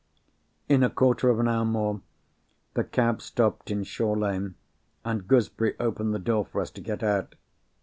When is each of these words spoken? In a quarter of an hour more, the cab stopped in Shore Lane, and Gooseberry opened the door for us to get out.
In 0.67 0.81
a 0.81 0.89
quarter 0.89 1.29
of 1.29 1.39
an 1.39 1.47
hour 1.47 1.63
more, 1.63 2.01
the 2.73 2.83
cab 2.83 3.21
stopped 3.21 3.69
in 3.69 3.83
Shore 3.83 4.17
Lane, 4.17 4.55
and 5.05 5.27
Gooseberry 5.27 5.75
opened 5.79 6.15
the 6.15 6.17
door 6.17 6.43
for 6.43 6.59
us 6.59 6.71
to 6.71 6.81
get 6.81 7.03
out. 7.03 7.35